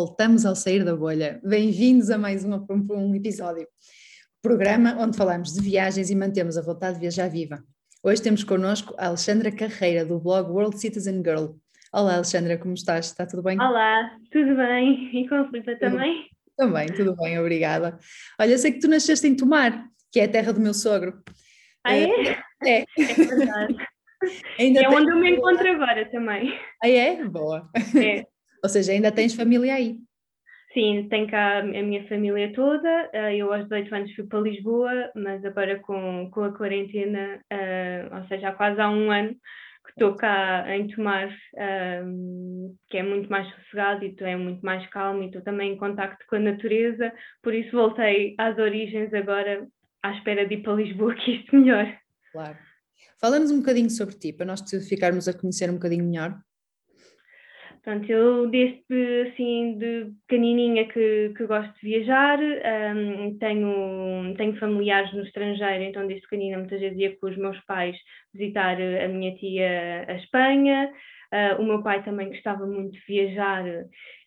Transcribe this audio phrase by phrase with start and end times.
[0.00, 1.38] voltamos ao sair da bolha.
[1.44, 3.68] Bem-vindos a mais um, um episódio.
[4.40, 7.62] Programa onde falamos de viagens e mantemos a vontade de viajar viva.
[8.02, 11.48] Hoje temos connosco a Alexandra Carreira, do blog World Citizen Girl.
[11.92, 13.08] Olá, Alexandra, como estás?
[13.08, 13.60] Está tudo bem?
[13.60, 15.10] Olá, tudo bem?
[15.12, 16.30] E com a Filipe também?
[16.56, 17.98] Também, tudo bem, obrigada.
[18.40, 21.22] Olha, eu sei que tu nasceste em Tomar, que é a terra do meu sogro.
[21.84, 22.06] Ah, é?
[22.64, 22.84] É.
[22.98, 23.76] É verdade.
[24.58, 26.58] Ainda é onde eu me encontro agora também.
[26.82, 27.22] Ah, é?
[27.22, 27.68] Boa.
[28.02, 28.24] É.
[28.62, 29.98] Ou seja, ainda tens família aí?
[30.72, 33.10] Sim, tenho cá a minha família toda.
[33.12, 38.16] Eh, eu aos 18 anos fui para Lisboa, mas agora com, com a quarentena, uh,
[38.16, 39.34] ou seja, há quase há um ano
[39.84, 41.28] que estou cá em Tomar,
[42.04, 45.76] um, que é muito mais sossegado e é muito mais calmo e estou também em
[45.76, 49.66] contacto com a natureza, por isso voltei às origens agora
[50.02, 51.98] à espera de ir para Lisboa, que isto melhor.
[52.30, 52.58] Claro.
[53.18, 56.38] Fala-nos um bocadinho sobre ti, para nós ficarmos a conhecer um bocadinho melhor.
[57.82, 65.10] Portanto, eu desde assim de pequenininha que, que gosto de viajar, um, tenho, tenho familiares
[65.14, 67.96] no estrangeiro, então desde pequenina muitas vezes ia com os meus pais
[68.34, 70.92] visitar a minha tia a Espanha,
[71.32, 73.64] uh, o meu pai também gostava muito de viajar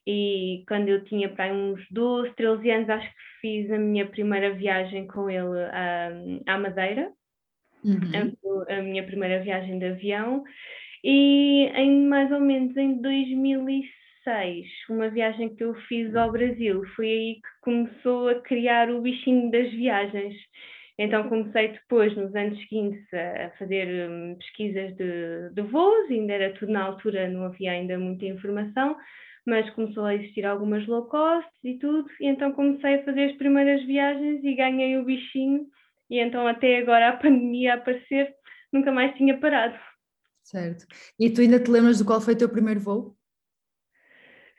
[0.08, 4.52] e quando eu tinha para uns 12, 13 anos acho que fiz a minha primeira
[4.52, 7.12] viagem com ele um, à Madeira,
[7.86, 8.66] uhum.
[8.68, 10.44] a, a minha primeira viagem de avião
[11.04, 17.08] e em mais ou menos em 2006, uma viagem que eu fiz ao Brasil, foi
[17.08, 20.34] aí que começou a criar o bichinho das viagens.
[20.98, 26.54] Então comecei depois, nos anos seguintes, a fazer hum, pesquisas de, de voos, ainda era
[26.54, 28.96] tudo na altura, não havia ainda muita informação,
[29.46, 33.38] mas começou a existir algumas low cost e tudo, e então comecei a fazer as
[33.38, 35.66] primeiras viagens e ganhei o bichinho,
[36.10, 38.34] e então até agora a pandemia a aparecer,
[38.72, 39.78] nunca mais tinha parado.
[40.44, 40.86] Certo.
[41.20, 43.18] E tu ainda te lembras do qual foi o teu primeiro voo?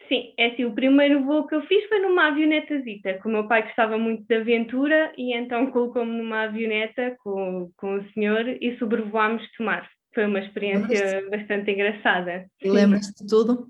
[0.09, 3.49] Sim, é assim, o primeiro voo que eu fiz foi numa avionetazita, que o meu
[3.49, 8.77] pai gostava muito de aventura e então colocou-me numa avioneta com, com o senhor e
[8.79, 9.89] sobrevoámos Tomar.
[10.15, 12.47] Foi uma experiência bastante engraçada.
[12.61, 13.67] E lembras-te de tudo?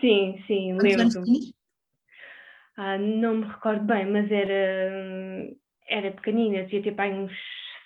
[0.00, 1.24] Sim, sim, Quantos lembro.
[2.76, 5.54] Ah, não me recordo bem, mas era,
[5.88, 7.32] era pequenina, devia ter pai uns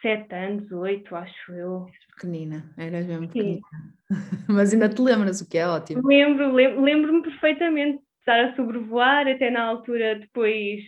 [0.01, 1.87] sete anos, oito, acho eu.
[2.15, 3.61] Pequenina, eras mesmo pequenina.
[4.49, 6.07] Mas ainda te lembras, o que é ótimo.
[6.07, 10.81] Lembro, lembro-me perfeitamente de estar a sobrevoar, até na altura depois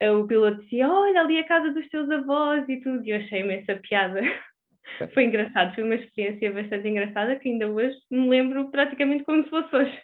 [0.00, 3.16] eh, o piloto dizia, olha ali a casa dos teus avós e tudo, e eu
[3.18, 4.20] achei essa piada.
[5.14, 9.50] foi engraçado, foi uma experiência bastante engraçada que ainda hoje me lembro praticamente como se
[9.50, 10.02] fosse hoje.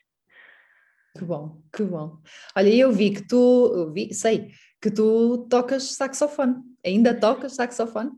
[1.19, 2.19] Que bom, que bom.
[2.57, 4.51] Olha, eu vi que tu, vi, sei,
[4.81, 6.55] que tu tocas saxofone.
[6.85, 8.11] Ainda tocas saxofone?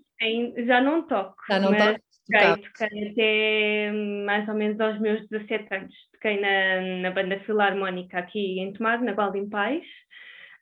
[0.67, 1.37] Já não toco.
[1.49, 2.00] Já não toco?
[2.31, 3.93] Toquei, toquei até
[4.25, 5.95] mais ou menos aos meus 17 anos.
[6.12, 9.84] Toquei na, na banda filarmónica aqui em Tomar, na Gualdim Pais.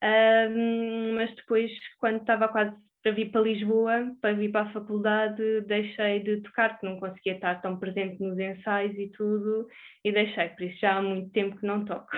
[0.03, 5.61] Um, mas depois, quando estava quase para vir para Lisboa, para vir para a faculdade,
[5.63, 9.67] deixei de tocar, porque não conseguia estar tão presente nos ensaios e tudo,
[10.05, 12.11] e deixei, por isso já há muito tempo que não toco.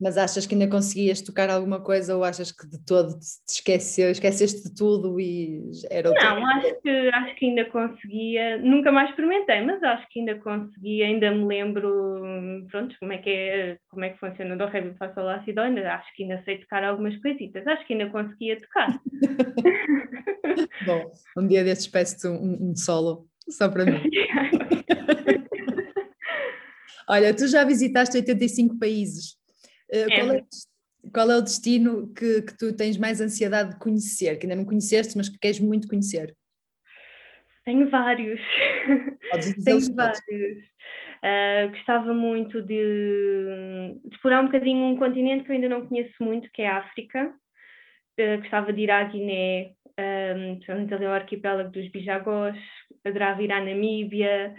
[0.00, 4.10] Mas achas que ainda conseguias tocar alguma coisa ou achas que de todo te esqueceu,
[4.10, 9.10] esqueceste de tudo e era outra Não, acho que, acho que ainda conseguia, nunca mais
[9.10, 12.22] experimentei, mas acho que ainda conseguia, ainda me lembro,
[12.70, 15.52] pronto, como é que é, como é que funciona do Ré, Fá, Sol, Lá, Si,
[15.52, 18.98] Dó, ainda acho que ainda sei tocar algumas coisitas, acho que ainda conseguia tocar.
[20.86, 24.00] Bom, um dia destes peço-te um, um solo, só para mim.
[27.06, 29.39] Olha, tu já visitaste 85 países.
[29.92, 30.20] Eh, é.
[30.20, 30.42] Qual, é,
[31.12, 34.64] qual é o destino que, que tu tens mais ansiedade de conhecer, que ainda não
[34.64, 36.34] conheceste, mas que queres muito conhecer?
[37.64, 38.40] Tenho vários.
[39.64, 40.70] Tenho vários.
[41.22, 46.14] Uh, gostava muito de, de, explorar um bocadinho um continente que eu ainda não conheço
[46.20, 47.34] muito, que é a África.
[48.18, 52.56] Uh, gostava de ir à Guiné, um, ali ao arquipélago dos Bijagós,
[53.04, 54.54] adorava ir à Namíbia,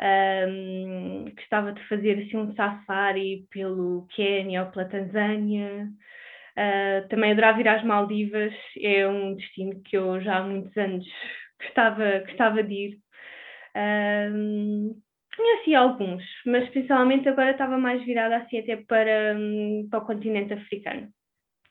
[0.00, 5.88] um, gostava de fazer assim, um safari pelo Quênia ou pela Tanzânia.
[6.56, 11.06] Uh, também adorava ir às Maldivas, é um destino que eu já há muitos anos
[11.62, 12.98] gostava, gostava de ir.
[13.76, 15.00] Um,
[15.36, 20.52] conheci alguns, mas principalmente agora estava mais virada assim até para, um, para o continente
[20.52, 21.08] africano.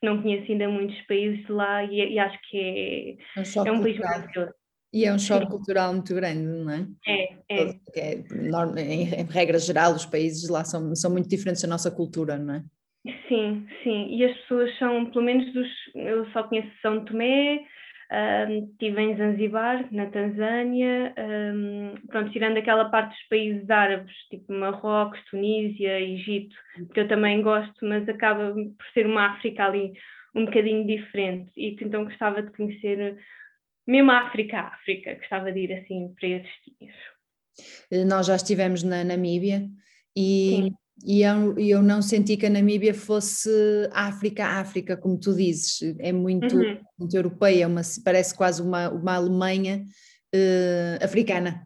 [0.01, 3.97] Não conheço ainda muitos países de lá e, e acho que é, é um país
[3.97, 4.53] maravilhoso.
[4.93, 5.51] E é um choque Sim.
[5.51, 6.87] cultural muito grande, não é?
[7.05, 7.75] É, é.
[7.95, 8.13] é
[8.81, 12.55] em, em, regra geral, os países lá são, são muito diferentes da nossa cultura, não
[12.55, 12.63] é?
[13.27, 14.07] Sim, sim.
[14.15, 15.67] E as pessoas são, pelo menos dos.
[15.95, 17.59] Eu só conheço São Tomé,
[18.09, 24.53] Um, estive em Zanzibar, na Tanzânia, um, pronto, tirando aquela parte dos países árabes, tipo
[24.53, 26.55] Marrocos, Tunísia, Egito,
[26.93, 29.91] que eu também gosto, mas acaba por ser uma África ali
[30.33, 31.51] um bocadinho diferente.
[31.57, 33.17] E então gostava de conhecer
[33.87, 36.95] mesmo a África, a África, gostava de ir assim para esses dias.
[37.91, 39.67] Eh, nós já estivemos na Namíbia
[40.15, 40.71] e,
[41.05, 43.49] e eu, eu, não senti que a Namíbia fosse
[43.91, 46.79] África, África, como tu dizes, é muito, uhum.
[46.97, 49.83] muito europeia, uma, parece quase uma, uma Alemanha
[50.35, 51.65] uh, africana.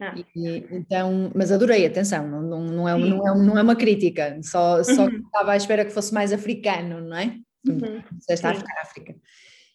[0.00, 0.14] Ah.
[0.34, 4.38] E, então, mas adorei, atenção, não, não, não, é, não, é, não é uma crítica,
[4.42, 5.20] só, só uhum.
[5.24, 7.36] estava à espera que fosse mais africano, não é?
[7.66, 8.02] Uhum.
[8.12, 9.14] Disseste África, África.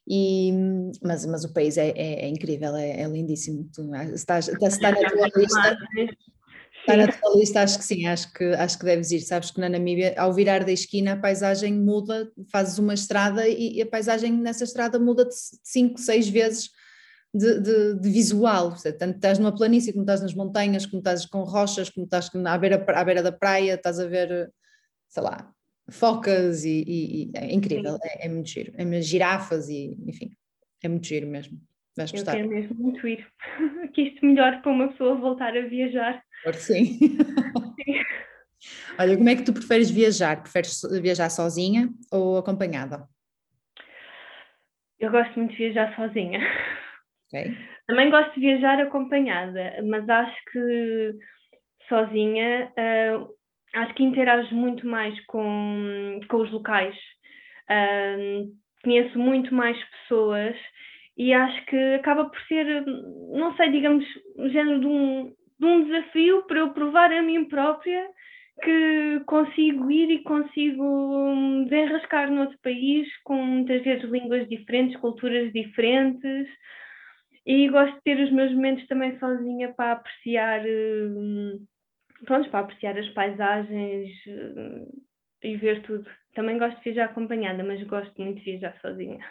[0.08, 0.52] E,
[1.02, 3.68] mas, mas o país é, é, é incrível, é, é, lindíssimo.
[3.74, 5.78] Tu, estás, está, está na tua lista.
[6.80, 9.22] Está na tua lista, acho que sim, acho que, acho que deves ir.
[9.22, 13.82] Sabes que na Namíbia, ao virar da esquina, a paisagem muda, fazes uma estrada e,
[13.82, 16.70] a paisagem nessa estrada muda de 5, 6 vezes
[17.34, 18.76] de, de, de, visual.
[19.00, 22.58] Tanto estás numa planície, como estás nas montanhas, como estás com rochas, como estás à
[22.60, 24.52] beira, à beira da praia, estás a ver,
[25.10, 25.52] sei lá,
[25.90, 28.74] focas e, e, e é incrível, é, é, muito giro.
[28.76, 30.32] É girafas e, enfim,
[30.84, 31.60] é muito giro mesmo.
[31.96, 32.34] Vais gostar.
[32.34, 33.26] Eu quero mesmo muito ir.
[33.94, 36.22] que isto melhor para uma pessoa voltar a viajar.
[36.54, 36.86] Sim.
[37.00, 37.18] sim.
[38.98, 40.42] Olha, como é que tu preferes viajar?
[40.42, 43.08] Preferes viajar sozinha ou acompanhada?
[45.00, 46.40] Eu gosto muito de viajar sozinha.
[47.28, 47.56] Okay.
[47.88, 51.16] Também gosto de viajar acompanhada, mas acho que
[51.88, 53.35] sozinha uh,
[53.76, 56.96] acho que interajo muito mais com, com os locais.
[57.70, 58.52] Uh,
[58.84, 60.56] conheço muito mais pessoas
[61.18, 62.86] e acho que acaba por ser,
[63.32, 64.06] não sei, digamos,
[64.38, 68.08] o género de um, de um desafio para eu provar a mim própria
[68.64, 75.52] que consigo ir e consigo desenrascar no outro país com muitas vezes línguas diferentes, culturas
[75.52, 76.48] diferentes
[77.46, 81.60] e gosto de ter os meus momentos também sozinha para apreciar hum,
[82.26, 85.04] pronto, para apreciar as paisagens uh,
[85.44, 86.06] e ver tudo.
[86.34, 89.24] Também gosto de viajar acompanhada, mas gosto muito de viajar sozinha.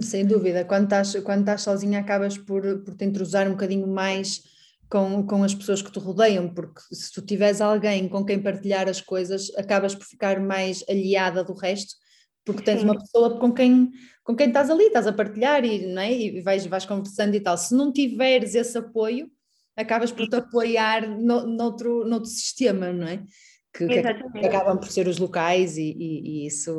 [0.00, 4.42] Sem dúvida, quando estás, quando estás sozinha acabas por, por te entrosar um bocadinho mais
[4.88, 8.88] com, com as pessoas que te rodeiam, porque se tu tiveres alguém com quem partilhar
[8.88, 11.94] as coisas, acabas por ficar mais aliada do resto,
[12.44, 12.84] porque tens Sim.
[12.84, 13.90] uma pessoa com quem,
[14.22, 16.12] com quem estás ali, estás a partilhar e, não é?
[16.12, 17.56] e vais, vais conversando e tal.
[17.56, 19.30] Se não tiveres esse apoio,
[19.76, 23.22] acabas por te apoiar no, noutro, noutro sistema, não é?
[23.72, 26.72] Que, que, acabam por ser os locais e, e, e isso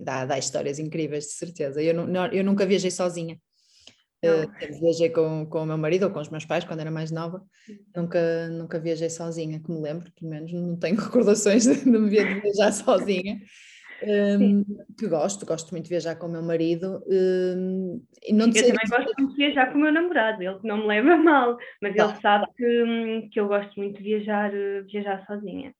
[0.00, 1.82] dá, dá, histórias incríveis, de certeza.
[1.82, 3.36] Eu, não, eu nunca viajei sozinha.
[4.24, 7.12] Uh, viajei com, com o meu marido ou com os meus pais quando era mais
[7.12, 7.40] nova,
[7.94, 12.10] nunca, nunca viajei sozinha, que me lembro, pelo menos não tenho recordações de, de me
[12.10, 13.40] viajar sozinha
[14.02, 14.64] um,
[14.96, 17.02] que gosto, gosto muito de viajar com o meu marido.
[17.08, 20.66] Um, e não eu também gosto muito de viajar com o meu namorado, ele que
[20.66, 24.54] não me leva mal, mas ele sabe que, hum, que eu gosto muito de viajar,
[24.54, 25.74] eh, viajar sozinha.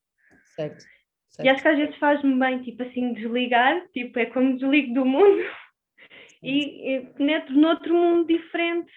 [0.55, 0.83] Certo,
[1.29, 1.45] certo.
[1.45, 5.05] E acho que às vezes faz-me bem, tipo assim, desligar, tipo, é como desligo do
[5.05, 5.41] mundo
[6.43, 8.91] e, e penetro noutro mundo diferente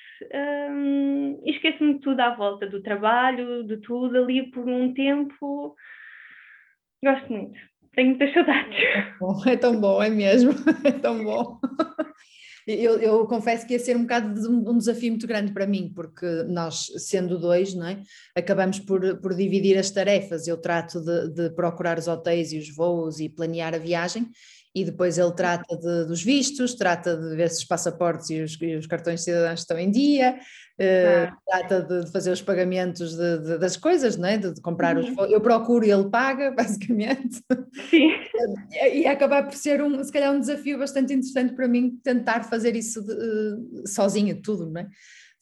[0.68, 5.76] um, e esqueço-me de tudo à volta, do trabalho, de tudo ali por um tempo.
[7.04, 8.76] Gosto muito tenho muitas saudades.
[9.46, 10.52] É tão bom, é mesmo,
[10.84, 11.60] é tão bom.
[12.66, 15.66] Eu, eu, confesso que ia ser um bocado de um, um, desafio muito grande para
[15.66, 18.00] mim, porque nós, sendo dois, não é?
[18.36, 20.46] acabamos por, por dividir as tarefas.
[20.46, 24.30] Eu trato de, de procurar os hotéis e os voos e planear a viagem,
[24.74, 28.58] e depois ele trata de, dos vistos, trata de ver se os passaportes e os,
[28.60, 30.38] e os cartões de cidadãos estão em dia,
[30.80, 31.36] uh, ah.
[31.46, 34.38] trata de, de, fazer os pagamentos de, das coisas, não é?
[34.38, 35.14] de, comprar uhum.
[35.18, 35.30] os.
[35.30, 37.42] Eu procuro e ele paga, basicamente.
[37.90, 38.12] Sim.
[38.92, 42.74] e acabar por ser um, se calhar, um desafio bastante interessante para mim tentar fazer
[42.74, 44.88] isso uh, sozinha, tudo, não é?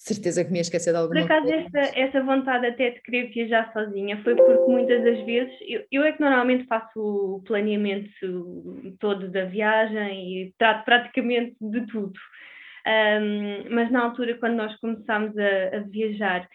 [0.00, 3.30] Certeza que me ia esquecer de alguma Por acaso, essa, essa vontade até de querer
[3.30, 8.10] viajar sozinha foi porque muitas das vezes, eu, eu é que normalmente faço o planeamento
[8.98, 12.18] todo da viagem e trato praticamente de tudo.
[12.86, 16.48] Um, mas na altura, quando nós começámos a, a, viajar,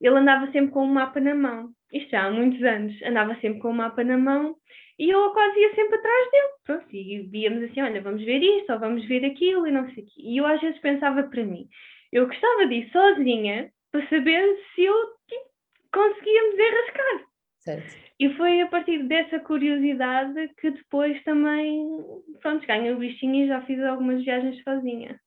[0.00, 1.68] ele andava sempre com um mapa na mão.
[1.92, 4.56] Isto já há muitos anos, andava sempre com um mapa na mão
[4.98, 6.48] e eu quase ia sempre atrás dele.
[6.64, 10.02] Pronto, e víamos assim: olha, vamos ver isto ou vamos ver aquilo e não sei
[10.02, 10.12] o quê.
[10.16, 11.68] E eu às vezes pensava para mim
[12.12, 14.94] eu gostava de ir sozinha para saber se eu
[15.28, 15.50] tipo,
[15.92, 17.26] conseguia me desenrascar.
[17.60, 18.06] Certo.
[18.18, 21.86] E foi a partir dessa curiosidade que depois também,
[22.40, 25.20] pronto, ganhei o bichinho e já fiz algumas viagens sozinha.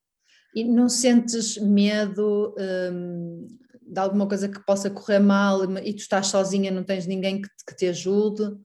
[0.55, 3.47] E não sentes medo hum,
[3.81, 7.49] de alguma coisa que possa correr mal e tu estás sozinha, não tens ninguém que
[7.49, 8.57] te, que te ajude?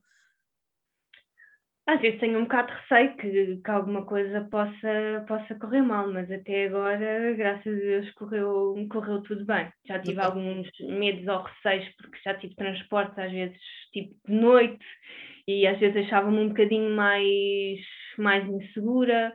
[1.87, 6.11] Às vezes tenho um bocado de receio que, que alguma coisa possa, possa correr mal,
[6.11, 9.71] mas até agora, graças a Deus, correu, correu tudo bem.
[9.87, 13.57] Já tive alguns medos ou receios, porque já tive transporte, às vezes,
[13.93, 14.83] tipo de noite,
[15.47, 17.79] e às vezes achava-me um bocadinho mais,
[18.17, 19.31] mais insegura,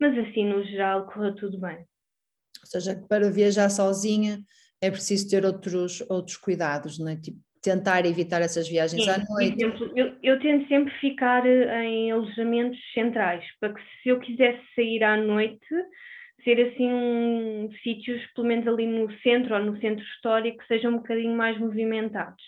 [0.00, 1.76] mas assim, no geral, correu tudo bem.
[1.78, 4.40] Ou seja, para viajar sozinha
[4.80, 7.16] é preciso ter outros, outros cuidados, não é?
[7.16, 9.54] Tipo, tentar evitar essas viagens Sim, à noite?
[9.54, 14.60] Exemplo, eu, eu tento sempre ficar eh, em alojamentos centrais, para que se eu quisesse
[14.74, 15.66] sair à noite,
[16.44, 20.92] ser assim um, sítios, pelo menos ali no centro ou no centro histórico, que sejam
[20.92, 22.42] um bocadinho mais movimentados.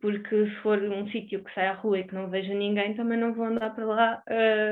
[0.00, 3.18] Porque se for um sítio que sai à rua e que não veja ninguém, também
[3.18, 4.22] não vou andar para lá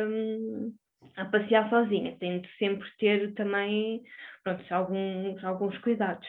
[0.08, 0.72] um,
[1.16, 2.16] a passear sozinha.
[2.18, 4.02] Tento sempre ter também
[4.42, 6.26] pronto, alguns, alguns cuidados.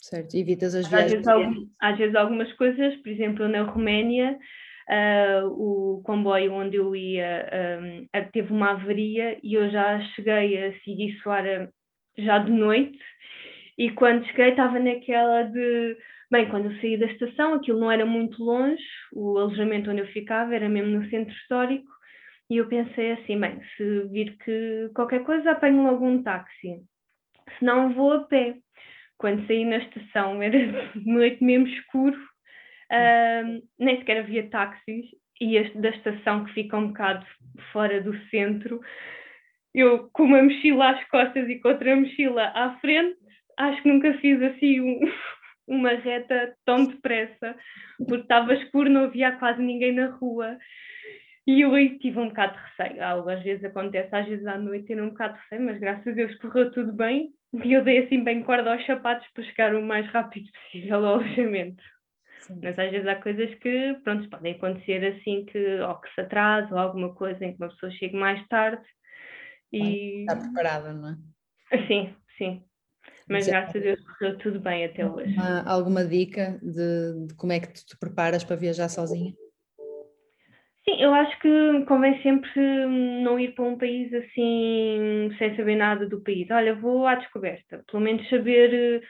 [0.00, 1.26] Certo, evitas as viagens.
[1.26, 4.38] Às vezes, às vezes, algumas coisas, por exemplo, na Roménia,
[4.88, 7.48] uh, o comboio onde eu ia
[7.80, 11.70] um, teve uma avaria e eu já cheguei a seguir Soara
[12.18, 12.98] já de noite.
[13.78, 15.96] E quando cheguei estava naquela de
[16.30, 20.06] bem, quando eu saí da estação aquilo não era muito longe, o alojamento onde eu
[20.08, 21.90] ficava era mesmo no centro histórico
[22.48, 26.82] e eu pensei assim, bem, se vir que qualquer coisa apanho logo um táxi,
[27.58, 28.56] se não vou a pé
[29.20, 30.58] quando saí na estação era
[30.96, 35.06] de noite mesmo escuro, uh, nem sequer havia táxis,
[35.40, 37.24] e da estação que fica um bocado
[37.72, 38.80] fora do centro,
[39.74, 43.16] eu com uma mochila às costas e com outra mochila à frente,
[43.58, 45.00] acho que nunca fiz assim um,
[45.68, 47.56] uma reta tão depressa,
[47.98, 50.58] porque estava escuro, não havia quase ninguém na rua.
[51.50, 53.02] E eu aí tive um bocado de receio.
[53.02, 56.06] Algo às vezes acontece, às vezes à noite ter um bocado de receio, mas graças
[56.06, 57.34] a Deus correu tudo bem.
[57.52, 61.14] E eu dei assim bem corda aos sapatos para chegar o mais rápido possível ao
[61.14, 61.82] alojamento.
[62.42, 62.60] Sim.
[62.62, 66.72] Mas às vezes há coisas que, pronto, podem acontecer assim que ou que se atrasa
[66.72, 68.84] ou alguma coisa em que uma pessoa chegue mais tarde
[69.72, 70.20] e...
[70.20, 71.86] Está preparada, não é?
[71.88, 72.62] Sim, sim.
[73.28, 75.34] Mas é graças a Deus correu tudo bem até hoje.
[75.66, 79.34] alguma dica de, de como é que tu te preparas para viajar sozinha?
[80.88, 82.50] Sim, eu acho que convém sempre
[83.22, 86.50] não ir para um país assim sem saber nada do país.
[86.50, 87.84] Olha, vou à descoberta.
[87.90, 89.02] Pelo menos saber,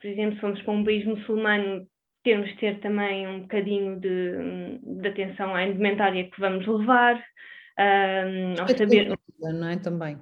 [0.00, 1.86] por exemplo, se formos para um país muçulmano,
[2.22, 7.16] temos de ter também um bocadinho de, de atenção à indumentária que vamos levar.
[7.78, 9.16] Um, ao saber.
[9.40, 9.76] Não é?
[9.78, 10.18] Também.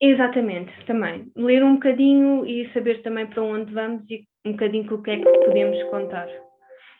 [0.00, 1.30] Exatamente, também.
[1.36, 5.12] Ler um bocadinho e saber também para onde vamos e um bocadinho com o que
[5.12, 6.26] é que podemos contar.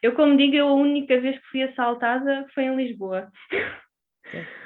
[0.03, 3.31] Eu, como digo, eu a única vez que fui assaltada foi em Lisboa.
[4.35, 4.63] É.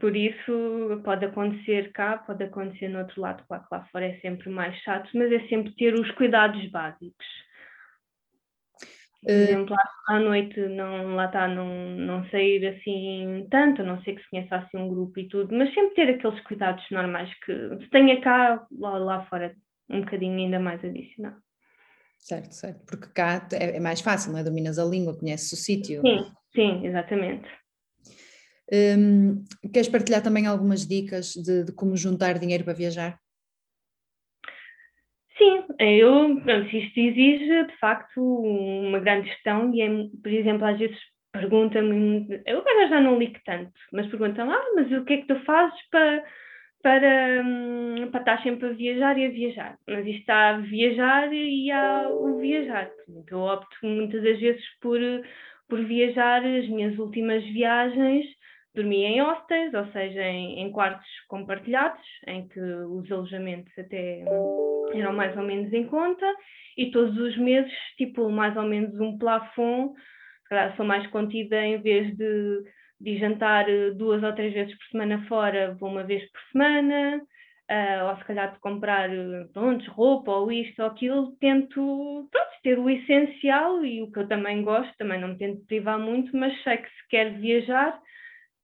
[0.00, 4.18] Por isso, pode acontecer cá, pode acontecer no outro lado, claro que lá fora é
[4.18, 7.26] sempre mais chato, mas é sempre ter os cuidados básicos.
[9.22, 9.76] Por eh, exemplo,
[10.08, 14.30] à noite não, lá está, não, não sair assim tanto, a não ser que se
[14.30, 18.20] conheça assim um grupo e tudo, mas sempre ter aqueles cuidados normais que se tenha
[18.20, 19.54] cá, lá, lá fora,
[19.88, 21.43] um bocadinho ainda mais adicional.
[22.24, 22.86] Certo, certo.
[22.86, 24.42] Porque cá é, é mais fácil, não é?
[24.42, 26.00] Dominas a língua, conheces o sítio.
[26.00, 27.46] Sim, sim, exatamente.
[28.72, 33.20] Um, queres partilhar também algumas dicas de, de, como juntar dinheiro para viajar?
[35.36, 39.88] Sim, eu, pronto, isto exige de facto uma grande gestão e, é,
[40.22, 40.96] por exemplo, às vezes
[41.30, 45.26] pergunta-me, eu agora já não ligo tanto, mas perguntam, ah, mas o que é que
[45.26, 46.24] tu fazes para
[46.84, 47.42] para,
[48.12, 49.78] para estar sempre a viajar e a viajar.
[49.88, 52.90] Mas isto há viajar e há o viajar.
[53.26, 55.00] Eu opto muitas das vezes por,
[55.66, 56.44] por viajar.
[56.44, 58.26] As minhas últimas viagens
[58.74, 64.22] dormi em hostels, ou seja, em, em, quartos compartilhados, em que os alojamentos até
[64.92, 66.26] eram mais ou menos em conta,
[66.76, 69.94] e todos os meses, tipo, mais ou menos um plafond,
[70.42, 72.62] se calhar sou mais contida em vez de
[73.04, 77.20] de jantar eh, duas ou três vezes por semana fora, vou uma vez por semana,
[77.70, 82.50] uh, ou se calhar de comprar eh, pronto, roupa ou isto ou aquilo, tento pronto,
[82.62, 86.34] ter o essencial e o que eu também gosto, também não me tento privar muito,
[86.36, 88.00] mas sei que se quer viajar,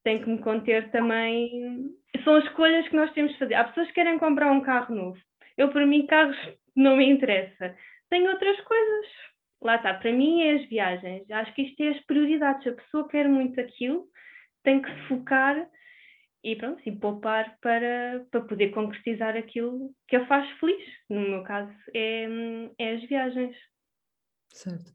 [0.02, 1.90] tem que me conter também.
[2.24, 3.54] São as escolhas que nós temos de fazer.
[3.54, 5.18] Há pessoas que querem comprar um carro novo.
[5.56, 6.36] Eu, para mim, carros
[6.74, 7.76] não me interessa.
[8.08, 9.06] Tenho outras coisas.
[9.62, 11.30] Lá está, para mim é as viagens.
[11.30, 12.66] Acho que isto é as prioridades.
[12.66, 14.06] A pessoa quer muito aquilo,
[14.62, 15.68] tem que se focar
[16.42, 20.82] e pronto, e poupar para, para poder concretizar aquilo que a faz feliz.
[21.08, 22.26] No meu caso, é,
[22.78, 23.56] é as viagens.
[24.48, 24.92] Certo.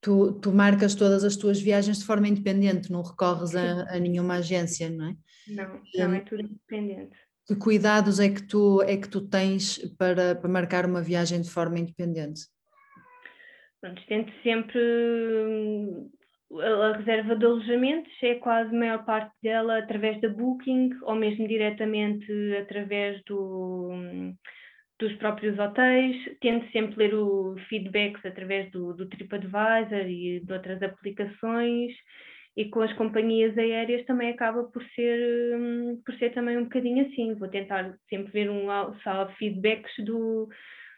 [0.00, 4.36] Tu, tu marcas todas as tuas viagens de forma independente, não recorres a, a nenhuma
[4.36, 5.16] agência, não é?
[5.48, 7.16] Não, não é tudo independente.
[7.46, 11.50] Que cuidados é que tu, é que tu tens para, para marcar uma viagem de
[11.50, 12.42] forma independente?
[13.80, 14.80] Pronto, tento sempre
[16.58, 21.46] a reserva de alojamentos é quase a maior parte dela através da Booking ou mesmo
[21.46, 22.26] diretamente
[22.60, 23.90] através do,
[24.98, 26.16] dos próprios hotéis.
[26.40, 31.92] Tento sempre ler os feedbacks através do, do TripAdvisor e de outras aplicações
[32.56, 37.06] e com as companhias aéreas também acaba por ser, hum, por ser também um bocadinho
[37.06, 37.34] assim.
[37.34, 38.66] Vou tentar sempre ver um
[39.02, 40.48] só feedbacks do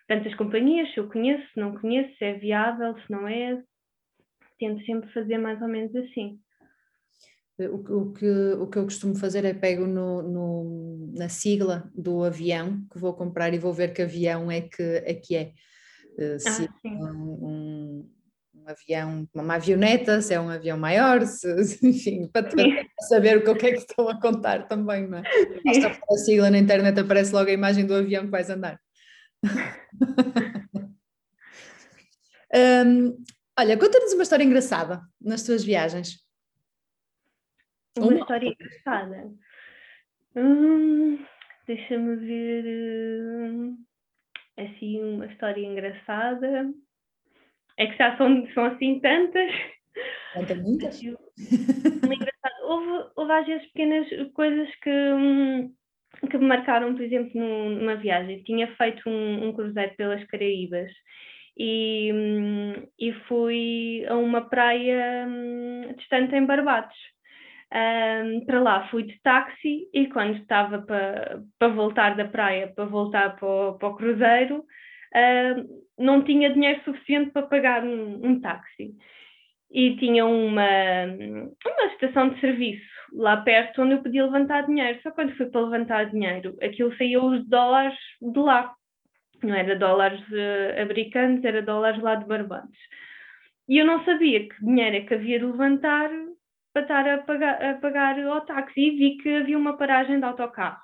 [0.08, 3.62] tantas companhias, se eu conheço, se não conheço, se é viável, se não é.
[4.62, 6.38] Tento sempre fazer mais ou menos assim.
[7.58, 12.22] O, o, que, o que eu costumo fazer é pego no, no, na sigla do
[12.22, 15.14] avião que vou comprar e vou ver que avião é que é.
[15.14, 15.52] Que é.
[16.16, 18.08] Uh, se ah, um,
[18.54, 21.48] um, avião, uma avioneta, se é um avião maior, se,
[21.84, 25.22] enfim, para, para saber o que é que estou a contar também, não é?
[25.64, 28.78] Basta a sigla na internet, aparece logo a imagem do avião que vais andar.
[32.86, 33.16] um,
[33.58, 36.18] olha, conta-nos uma história engraçada nas tuas viagens.
[37.96, 39.32] Uma, uma história engraçada.
[40.34, 41.18] Hum,
[41.66, 42.64] Deixa-me ver.
[42.66, 43.76] Hum,
[44.58, 46.72] assim, uma história engraçada.
[47.76, 49.50] É que já são, são assim tantas.
[50.34, 51.00] Conta muitas.
[52.62, 55.74] houve, houve às vezes pequenas coisas que, hum,
[56.30, 58.42] que me marcaram, por exemplo, numa viagem.
[58.42, 60.90] Tinha feito um, um cruzeiro pelas Caraíbas
[61.56, 62.10] e,
[62.98, 66.96] e fui a uma praia hum, distante em Barbados.
[67.74, 72.84] Um, para lá fui de táxi e quando estava para, para voltar da praia, para
[72.84, 78.94] voltar para o, o cruzeiro, uh, não tinha dinheiro suficiente para pagar um, um táxi.
[79.70, 84.98] E tinha uma, uma estação de serviço lá perto onde eu podia levantar dinheiro.
[85.02, 88.74] Só quando fui para levantar dinheiro, aquilo saía os dólares de lá.
[89.42, 92.78] Não era dólares uh, americanos, era dólares lá de Barbados.
[93.68, 96.10] E eu não sabia que dinheiro é que havia de levantar
[96.72, 100.24] para estar a pagar, a pagar o táxi e vi que havia uma paragem de
[100.24, 100.80] autocarro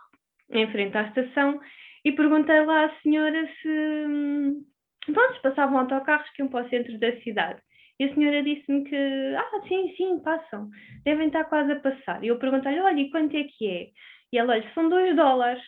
[0.50, 1.60] em frente à estação
[2.04, 4.64] e perguntei lá à senhora se, hum,
[5.12, 7.60] pronto, passavam autocarros que iam para o centro da cidade.
[8.00, 8.96] E a senhora disse-me que,
[9.36, 10.70] ah, sim, sim, passam,
[11.04, 12.22] devem estar quase a passar.
[12.22, 13.88] E eu perguntei-lhe, olha, e quanto é que é?
[14.32, 15.62] E ela, olha, são dois dólares.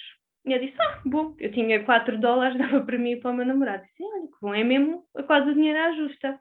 [0.47, 3.35] E eu disse, ah, bom, eu tinha quatro dólares, dava para mim e para o
[3.35, 3.83] meu namorado.
[3.85, 6.39] Disse, olha, que bom, é mesmo quase o dinheiro à justa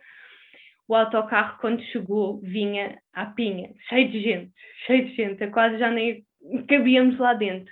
[0.89, 4.51] o autocarro, quando chegou, vinha à pinha, cheio de gente,
[4.87, 6.25] cheio de gente, quase já nem
[6.67, 7.71] cabíamos lá dentro.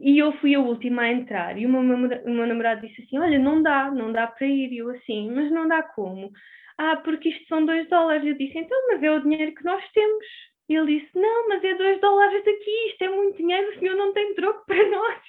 [0.00, 3.18] E eu fui a última a entrar, e o meu, o meu namorado disse assim:
[3.18, 4.72] Olha, não dá, não dá para ir.
[4.72, 6.32] E eu assim, mas não dá como?
[6.76, 8.26] Ah, porque isto são dois dólares.
[8.26, 10.26] Eu disse: Então, mas é o dinheiro que nós temos.
[10.68, 13.96] E ele disse: Não, mas é dois dólares daqui, isto é muito dinheiro, o senhor
[13.96, 15.22] não tem troco para nós.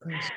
[0.00, 0.32] Pois.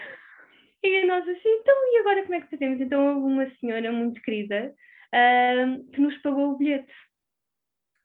[0.83, 2.79] E nós assim, então, e agora como é que fazemos?
[2.79, 4.73] Então houve uma senhora muito querida
[5.13, 6.93] uh, que nos pagou o bilhete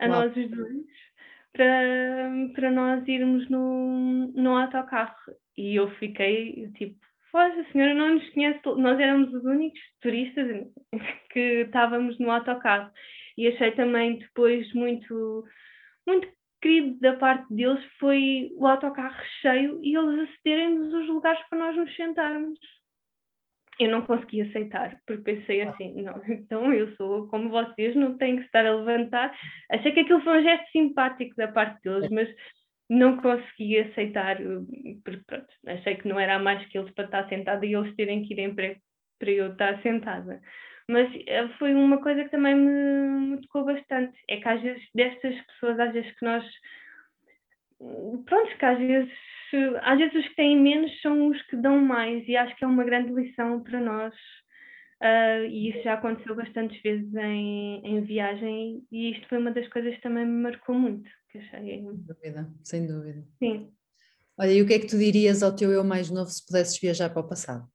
[0.00, 0.20] a Uau.
[0.20, 0.87] nós os dois
[1.52, 5.33] para, para nós irmos no, no autocarro.
[5.57, 6.98] E eu fiquei tipo,
[7.31, 10.66] pois a senhora não nos conhece, nós éramos os únicos turistas
[11.31, 12.90] que estávamos no autocarro.
[13.37, 15.44] E achei também depois muito,
[16.07, 16.29] muito
[16.61, 21.77] querido da parte deles foi o autocarro cheio e eles acederem-nos os lugares para nós
[21.77, 22.59] nos sentarmos
[23.79, 28.38] eu não consegui aceitar, porque pensei assim, não, então eu sou como vocês, não tenho
[28.38, 29.37] que estar a levantar.
[29.71, 32.29] Achei que aquilo foi um gesto simpático da parte deles, mas
[32.88, 34.37] não consegui aceitar,
[35.05, 38.23] porque pronto, achei que não era mais que eles para estar sentada e eles terem
[38.25, 38.77] que ir em para,
[39.19, 40.41] para eu estar sentada.
[40.88, 44.83] Mas eh, foi uma coisa que também me, me tocou bastante, é que às vezes
[44.95, 46.45] destas pessoas, às vezes que nós,
[48.27, 49.12] pronto, que às vezes
[49.83, 52.66] às vezes os que têm menos são os que dão mais, e acho que é
[52.66, 54.14] uma grande lição para nós.
[55.03, 59.68] Uh, e isso já aconteceu bastantes vezes em, em viagem, e isto foi uma das
[59.68, 61.11] coisas que também me marcou muito.
[61.31, 61.83] Que achei...
[61.83, 63.25] Sem dúvida, sem dúvida.
[63.38, 63.73] Sim.
[64.38, 66.81] Olha, e o que é que tu dirias ao teu eu mais novo se pudesses
[66.81, 67.66] viajar para o passado?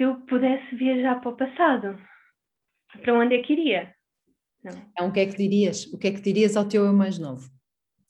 [0.00, 2.00] Se eu pudesse viajar para o passado,
[3.02, 3.94] para onde é que iria?
[4.64, 4.72] Não.
[4.72, 5.84] Então, o que é que dirias?
[5.92, 7.50] O que é que dirias ao teu eu mais novo?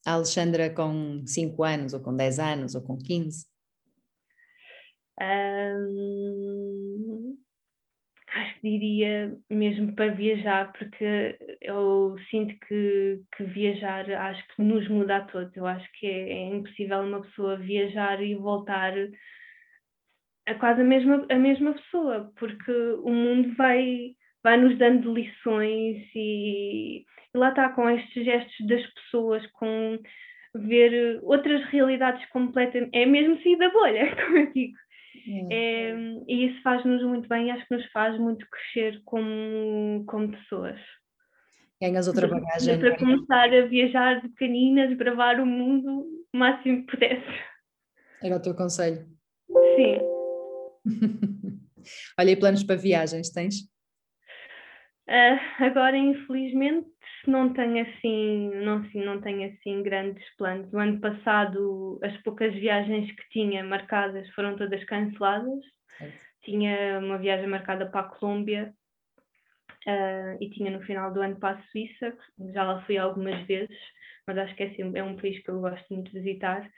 [0.06, 3.44] a Alexandra com 5 anos, ou com 10 anos, ou com 15?
[5.20, 7.36] Um,
[8.36, 14.88] acho que diria mesmo para viajar, porque eu sinto que, que viajar acho que nos
[14.88, 15.56] muda a todos.
[15.56, 18.92] Eu acho que é, é impossível uma pessoa viajar e voltar
[20.46, 22.72] a quase a mesma, a mesma pessoa, porque
[23.02, 28.84] o mundo vai, vai nos dando lições e e lá está, com estes gestos das
[28.94, 29.98] pessoas, com
[30.54, 32.90] ver outras realidades completamente.
[32.92, 34.76] É mesmo sair da bolha, como eu digo.
[35.50, 35.92] É,
[36.26, 40.80] e isso faz-nos muito bem e acho que nos faz muito crescer como, como pessoas.
[41.80, 42.78] Ganhas outra bagagem.
[42.78, 47.40] Para começar a viajar de pequenina, desbravar o mundo o máximo que pudesse.
[48.22, 49.06] Era o teu conselho?
[49.76, 50.19] Sim.
[52.18, 53.70] Olha, e planos para viagens tens?
[55.08, 56.88] Uh, agora, infelizmente,
[57.26, 60.72] não tenho assim, não, não tenho assim grandes planos.
[60.72, 65.64] O ano passado, as poucas viagens que tinha marcadas foram todas canceladas.
[66.44, 68.72] Tinha uma viagem marcada para a Colômbia
[69.86, 72.16] uh, e tinha no final do ano para a Suíça.
[72.52, 73.76] Já lá fui algumas vezes,
[74.26, 76.70] mas acho que é, assim, é um país que eu gosto muito de visitar.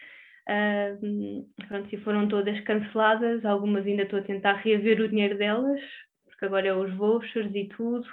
[0.48, 5.80] Uh, pronto, e foram todas canceladas, algumas ainda estou a tentar reaver o dinheiro delas,
[6.24, 8.08] porque agora é os vouchers e tudo,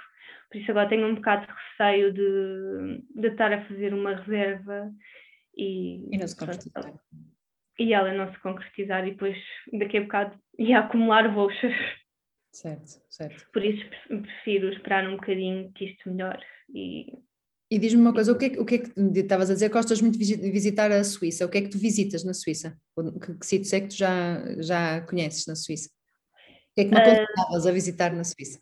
[0.50, 4.92] por isso agora tenho um bocado de receio de, de estar a fazer uma reserva
[5.56, 6.94] e, e, não se concretizar.
[7.78, 9.36] e ela não se concretizar e depois
[9.72, 11.76] daqui a bocado ia acumular vouchers.
[12.52, 13.48] Certo, certo.
[13.52, 17.12] Por isso prefiro esperar um bocadinho que isto melhore e
[17.70, 19.68] e diz-me uma coisa, o que, é, o que é que estavas a dizer?
[19.68, 21.46] Gostas muito de visitar a Suíça.
[21.46, 22.76] O que é que tu visitas na Suíça?
[22.96, 25.88] Que, que sítios é que tu já, já conheces na Suíça?
[26.72, 28.60] O que é que me ah, aconselhavas uh, a visitar na Suíça?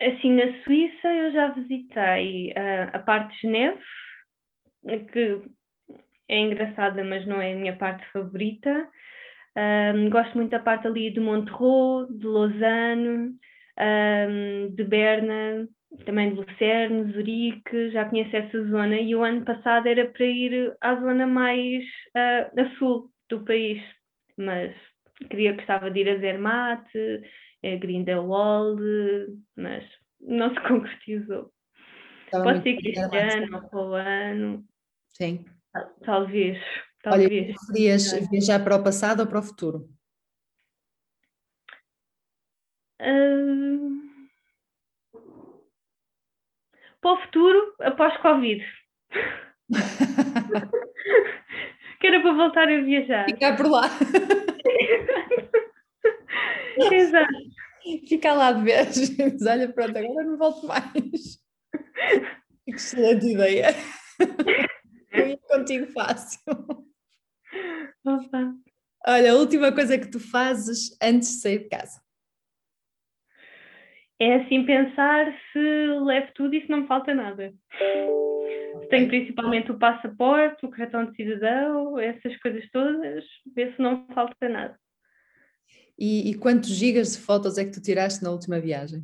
[0.00, 3.82] Assim, na Suíça eu já visitei uh, a parte de Geneve,
[5.12, 5.42] que
[6.28, 8.88] é engraçada, mas não é a minha parte favorita.
[9.56, 13.36] Um, gosto muito da parte ali de Montreux, de Lausanne,
[13.78, 15.68] um, de Berna,
[16.04, 20.74] também de Lucerne, Zurique, já conheço essa zona e o ano passado era para ir
[20.80, 21.84] à zona mais
[22.16, 23.82] uh, a sul do país,
[24.36, 24.74] mas
[25.30, 26.88] queria gostava de ir a Zermatt,
[27.64, 28.80] a Grindelwald,
[29.56, 29.84] mas
[30.20, 31.52] não se concretizou.
[32.24, 34.64] Estava Pode ser que este ano ou o ano.
[35.08, 35.44] Sim.
[36.04, 36.58] Talvez.
[37.02, 37.30] talvez.
[37.30, 39.88] Olha, preferias viajar para o passado ou para o futuro?
[43.00, 44.01] Uh
[47.02, 48.64] para o futuro após Covid.
[52.00, 53.26] que era para voltar a viajar.
[53.26, 53.82] Ficar por lá.
[56.90, 57.34] Exato.
[58.08, 59.16] Ficar lá de vez.
[59.18, 61.42] Mas olha, pronto, agora não volto mais.
[62.66, 63.74] Excelente ideia.
[65.10, 66.40] Eu ia contigo fácil.
[68.06, 68.54] Opa.
[69.06, 72.01] Olha, a última coisa que tu fazes antes de sair de casa
[74.22, 75.58] é assim pensar se
[76.04, 77.52] levo tudo e se não me falta nada.
[78.74, 78.88] Okay.
[78.88, 84.14] Tenho principalmente o passaporte, o cartão de cidadão, essas coisas todas, ver se não me
[84.14, 84.78] falta nada.
[85.98, 89.02] E, e quantos gigas de fotos é que tu tiraste na última viagem?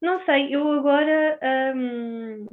[0.00, 1.38] Não sei, eu agora
[1.76, 2.46] hum,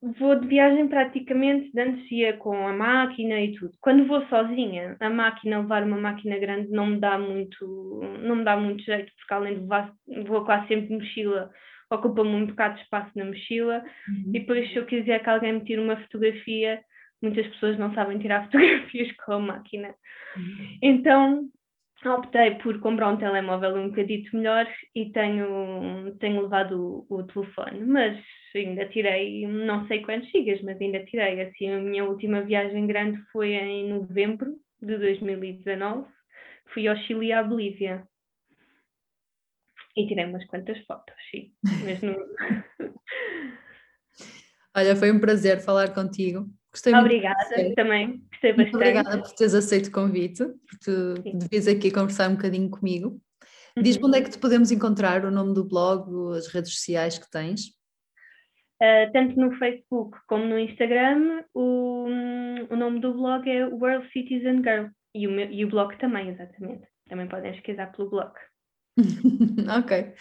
[0.00, 3.72] vou de viagem praticamente, antes ia com a máquina e tudo.
[3.80, 8.44] Quando vou sozinha, a máquina, levar uma máquina grande não me dá muito, não me
[8.44, 9.92] dá muito jeito, porque além de levar,
[10.26, 11.50] vou quase sempre de mochila,
[11.90, 14.24] ocupa-me um bocado de espaço na mochila, uhum.
[14.28, 16.80] e depois se eu quiser que alguém me tire uma fotografia,
[17.20, 19.94] muitas pessoas não sabem tirar fotografias com a máquina.
[20.36, 20.78] Uhum.
[20.82, 21.48] Então,
[22.06, 27.84] optei por comprar um telemóvel um bocadito melhor e tenho, tenho levado o, o, telefone,
[27.84, 28.22] mas
[28.54, 31.40] ainda tirei não sei quantos gigas, mas ainda tirei.
[31.42, 36.06] Assim, a minha última viagem grande foi em novembro de 2019,
[36.72, 38.06] fui ao Chile e à Bolívia.
[39.96, 41.52] E tirei umas quantas fotos, sim.
[41.84, 42.14] Mas não...
[44.76, 46.46] Olha, foi um prazer falar contigo.
[46.78, 48.22] Gostei obrigada, muito também.
[48.30, 48.76] Gostei bastante.
[48.76, 51.14] Obrigada por teres aceito o convite, por tu
[51.50, 53.20] deves aqui conversar um bocadinho comigo.
[53.76, 53.82] Uhum.
[53.82, 57.28] Diz-me onde é que te podemos encontrar, o nome do blog, as redes sociais que
[57.28, 57.76] tens?
[58.80, 62.06] Uh, tanto no Facebook como no Instagram, o,
[62.70, 66.86] o nome do blog é World Citizen Girl e o, e o blog também, exatamente.
[67.08, 68.32] Também podem pesquisar pelo blog.
[69.82, 70.14] ok.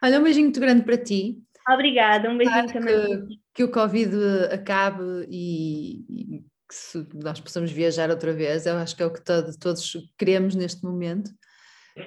[0.00, 1.42] Olha, um beijinho muito grande para ti.
[1.68, 3.26] Obrigada, um beijinho também.
[3.26, 4.14] Que, que, o Covid
[4.52, 9.12] acabe e, e, que se nós possamos viajar outra vez, eu acho que é o
[9.12, 11.30] que todo, todos queremos neste momento.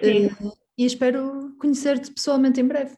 [0.04, 0.28] Sim.
[0.28, 2.94] Uh, e espero conhecer-te pessoalmente em breve.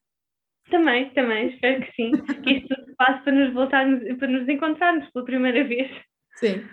[0.70, 2.12] Também, também, espero que sim.
[2.44, 5.90] que isto passe para nos voltarmos, para nos encontrarmos pela primeira vez.
[6.36, 6.64] Sim.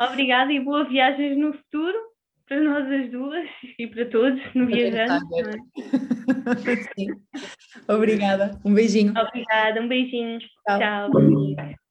[0.00, 2.11] Obrigada e boa viagens no futuro
[2.52, 5.24] para nós as duas e para todos no viajante.
[7.88, 7.92] É?
[7.92, 8.60] Obrigada.
[8.64, 9.14] Um beijinho.
[9.16, 10.38] Obrigada, um beijinho.
[10.38, 10.78] Tchau.
[10.78, 11.81] Tchau.